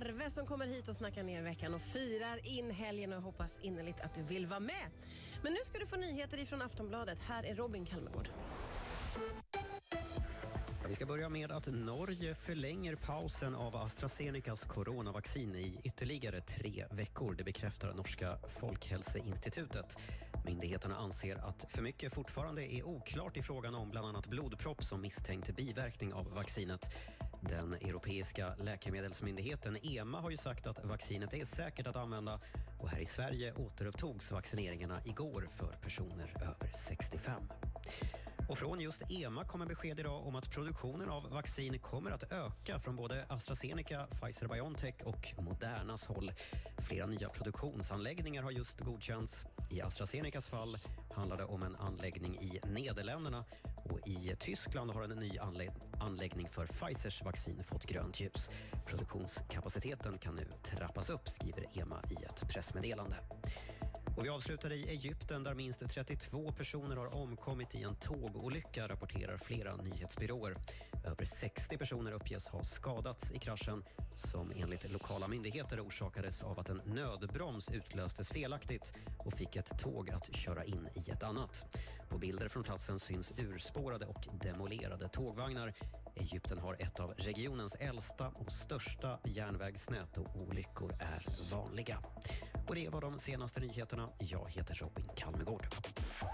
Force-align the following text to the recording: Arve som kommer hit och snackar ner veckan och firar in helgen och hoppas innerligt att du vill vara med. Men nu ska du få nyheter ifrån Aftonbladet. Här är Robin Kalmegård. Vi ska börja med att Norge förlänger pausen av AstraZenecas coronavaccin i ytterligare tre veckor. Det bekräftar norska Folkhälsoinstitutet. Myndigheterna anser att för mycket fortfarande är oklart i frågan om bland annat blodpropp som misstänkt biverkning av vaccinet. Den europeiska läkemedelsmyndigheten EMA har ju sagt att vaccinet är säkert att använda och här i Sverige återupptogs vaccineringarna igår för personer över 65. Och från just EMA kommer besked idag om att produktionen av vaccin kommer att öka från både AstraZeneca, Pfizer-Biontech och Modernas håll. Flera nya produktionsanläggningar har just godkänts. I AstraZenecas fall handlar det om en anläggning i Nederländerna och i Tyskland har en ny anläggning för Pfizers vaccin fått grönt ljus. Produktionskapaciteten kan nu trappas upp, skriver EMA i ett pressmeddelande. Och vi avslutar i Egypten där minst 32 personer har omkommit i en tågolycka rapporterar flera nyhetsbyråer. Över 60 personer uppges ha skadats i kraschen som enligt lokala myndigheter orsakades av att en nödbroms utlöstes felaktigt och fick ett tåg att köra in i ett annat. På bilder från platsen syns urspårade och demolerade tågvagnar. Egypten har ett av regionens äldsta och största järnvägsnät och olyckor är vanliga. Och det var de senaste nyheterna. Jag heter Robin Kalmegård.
Arve 0.00 0.30
som 0.30 0.46
kommer 0.46 0.66
hit 0.66 0.88
och 0.88 0.96
snackar 0.96 1.22
ner 1.22 1.42
veckan 1.42 1.74
och 1.74 1.82
firar 1.82 2.46
in 2.46 2.70
helgen 2.70 3.12
och 3.12 3.22
hoppas 3.22 3.60
innerligt 3.60 4.00
att 4.00 4.14
du 4.14 4.22
vill 4.22 4.46
vara 4.46 4.60
med. 4.60 4.90
Men 5.42 5.52
nu 5.52 5.58
ska 5.64 5.78
du 5.78 5.86
få 5.86 5.96
nyheter 5.96 6.38
ifrån 6.38 6.62
Aftonbladet. 6.62 7.18
Här 7.20 7.44
är 7.46 7.54
Robin 7.54 7.86
Kalmegård. 7.86 8.28
Vi 10.88 10.94
ska 10.94 11.06
börja 11.06 11.28
med 11.28 11.52
att 11.52 11.66
Norge 11.66 12.34
förlänger 12.34 12.94
pausen 12.94 13.54
av 13.54 13.76
AstraZenecas 13.76 14.64
coronavaccin 14.64 15.54
i 15.54 15.80
ytterligare 15.84 16.40
tre 16.40 16.84
veckor. 16.90 17.34
Det 17.34 17.44
bekräftar 17.44 17.92
norska 17.94 18.38
Folkhälsoinstitutet. 18.60 19.96
Myndigheterna 20.46 20.96
anser 20.96 21.36
att 21.36 21.66
för 21.68 21.82
mycket 21.82 22.14
fortfarande 22.14 22.74
är 22.74 22.86
oklart 22.86 23.36
i 23.36 23.42
frågan 23.42 23.74
om 23.74 23.90
bland 23.90 24.06
annat 24.06 24.26
blodpropp 24.26 24.84
som 24.84 25.00
misstänkt 25.00 25.56
biverkning 25.56 26.12
av 26.12 26.34
vaccinet. 26.34 26.90
Den 27.40 27.72
europeiska 27.72 28.54
läkemedelsmyndigheten 28.58 29.76
EMA 29.82 30.20
har 30.20 30.30
ju 30.30 30.36
sagt 30.36 30.66
att 30.66 30.84
vaccinet 30.84 31.34
är 31.34 31.44
säkert 31.44 31.86
att 31.86 31.96
använda 31.96 32.40
och 32.78 32.88
här 32.88 33.00
i 33.00 33.06
Sverige 33.06 33.52
återupptogs 33.52 34.32
vaccineringarna 34.32 35.00
igår 35.04 35.48
för 35.56 35.72
personer 35.82 36.34
över 36.36 36.72
65. 36.88 37.42
Och 38.48 38.58
från 38.58 38.80
just 38.80 39.02
EMA 39.10 39.44
kommer 39.44 39.66
besked 39.66 40.00
idag 40.00 40.26
om 40.26 40.36
att 40.36 40.50
produktionen 40.50 41.10
av 41.10 41.30
vaccin 41.30 41.78
kommer 41.78 42.10
att 42.10 42.32
öka 42.32 42.78
från 42.78 42.96
både 42.96 43.24
AstraZeneca, 43.28 44.06
Pfizer-Biontech 44.10 45.02
och 45.04 45.34
Modernas 45.42 46.06
håll. 46.06 46.32
Flera 46.78 47.06
nya 47.06 47.28
produktionsanläggningar 47.28 48.42
har 48.42 48.50
just 48.50 48.80
godkänts. 48.80 49.44
I 49.70 49.82
AstraZenecas 49.82 50.48
fall 50.48 50.78
handlar 51.14 51.36
det 51.36 51.44
om 51.44 51.62
en 51.62 51.76
anläggning 51.76 52.38
i 52.40 52.60
Nederländerna 52.64 53.44
och 53.90 54.08
i 54.08 54.36
Tyskland 54.38 54.90
har 54.90 55.02
en 55.02 55.10
ny 55.10 55.38
anläggning 55.98 56.48
för 56.48 56.66
Pfizers 56.66 57.22
vaccin 57.22 57.64
fått 57.64 57.86
grönt 57.86 58.20
ljus. 58.20 58.48
Produktionskapaciteten 58.86 60.18
kan 60.18 60.34
nu 60.34 60.46
trappas 60.62 61.10
upp, 61.10 61.28
skriver 61.28 61.78
EMA 61.78 62.02
i 62.10 62.24
ett 62.24 62.48
pressmeddelande. 62.48 63.16
Och 64.18 64.24
vi 64.24 64.28
avslutar 64.28 64.72
i 64.72 64.88
Egypten 64.88 65.44
där 65.44 65.54
minst 65.54 65.88
32 65.88 66.52
personer 66.52 66.96
har 66.96 67.14
omkommit 67.14 67.74
i 67.74 67.82
en 67.82 67.94
tågolycka 67.94 68.88
rapporterar 68.88 69.36
flera 69.36 69.76
nyhetsbyråer. 69.76 70.56
Över 71.06 71.24
60 71.24 71.76
personer 71.76 72.12
uppges 72.12 72.48
ha 72.48 72.64
skadats 72.64 73.32
i 73.32 73.38
kraschen 73.38 73.84
som 74.14 74.52
enligt 74.56 74.92
lokala 74.92 75.28
myndigheter 75.28 75.80
orsakades 75.80 76.42
av 76.42 76.58
att 76.60 76.68
en 76.68 76.82
nödbroms 76.84 77.70
utlöstes 77.70 78.28
felaktigt 78.28 78.92
och 79.18 79.32
fick 79.32 79.56
ett 79.56 79.78
tåg 79.78 80.10
att 80.10 80.34
köra 80.34 80.64
in 80.64 80.88
i 80.94 81.10
ett 81.10 81.22
annat. 81.22 81.76
På 82.08 82.18
bilder 82.18 82.48
från 82.48 82.62
platsen 82.62 82.98
syns 83.00 83.32
urspårade 83.36 84.06
och 84.06 84.28
demolerade 84.42 85.08
tågvagnar. 85.08 85.72
Egypten 86.14 86.58
har 86.58 86.76
ett 86.78 87.00
av 87.00 87.10
regionens 87.16 87.74
äldsta 87.74 88.28
och 88.28 88.52
största 88.52 89.18
järnvägsnät 89.24 90.18
och 90.18 90.36
olyckor 90.42 90.92
är 91.00 91.26
vanliga. 91.52 91.98
Och 92.68 92.74
det 92.74 92.88
var 92.88 93.00
de 93.00 93.18
senaste 93.18 93.60
nyheterna. 93.60 94.08
Jag 94.18 94.50
heter 94.50 94.74
Robin 94.74 95.06
Kalmegård. 95.16 95.66